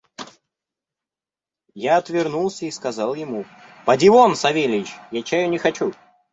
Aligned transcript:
Я 1.75 1.97
отвернулся 1.97 2.65
и 2.65 2.71
сказал 2.71 3.13
ему: 3.13 3.45
«Поди 3.85 4.09
вон, 4.09 4.35
Савельич; 4.35 4.95
я 5.11 5.21
чаю 5.21 5.47
не 5.47 5.59
хочу». 5.59 5.93